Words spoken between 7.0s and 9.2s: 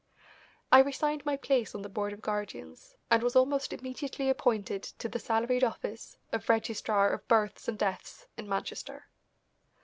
of Births and Deaths in Manchester.